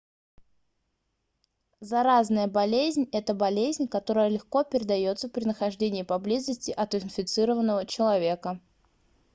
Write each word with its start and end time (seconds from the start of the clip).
заразная 1.79 2.47
болезнь 2.47 3.07
это 3.11 3.35
болезнь 3.35 3.87
которая 3.87 4.29
легко 4.29 4.63
передается 4.63 5.29
при 5.29 5.43
нахождении 5.45 6.01
поблизости 6.01 6.71
от 6.71 6.95
инфицированного 6.95 7.85
человека 7.85 8.59